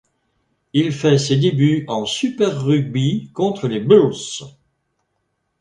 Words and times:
Il 0.73 0.93
fait 0.93 1.19
ses 1.19 1.37
débuts 1.37 1.85
en 1.87 2.07
Super 2.07 2.63
Rugby 2.63 3.25
le 3.29 3.33
contre 3.35 3.67
les 3.67 3.79
Bulls. 3.79 4.15